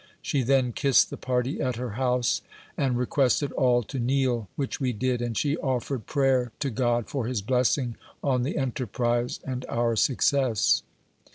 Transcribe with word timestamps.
"She 0.23 0.41
then 0.41 0.71
kissed 0.73 1.11
the 1.11 1.15
party 1.15 1.61
at 1.61 1.75
her 1.75 1.91
house, 1.91 2.41
and 2.75 2.97
requested 2.97 3.51
all 3.51 3.83
to 3.83 3.99
kneel, 3.99 4.49
which 4.55 4.79
we 4.81 4.93
did, 4.93 5.21
and 5.21 5.37
she 5.37 5.57
offered 5.57 6.07
prayer 6.07 6.51
to 6.57 6.71
God 6.71 7.07
for 7.07 7.27
His 7.27 7.43
blessing 7.43 7.97
on 8.23 8.41
the 8.41 8.57
enterprise, 8.57 9.39
and 9.45 9.63
our 9.69 9.95
success. 9.95 10.81